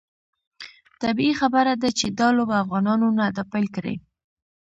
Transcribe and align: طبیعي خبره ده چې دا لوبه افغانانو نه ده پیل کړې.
طبیعي 1.01 1.33
خبره 1.41 1.73
ده 1.81 1.89
چې 1.99 2.05
دا 2.19 2.27
لوبه 2.37 2.55
افغانانو 2.63 3.07
نه 3.19 3.25
ده 3.35 3.43
پیل 3.51 3.67
کړې. 3.75 3.95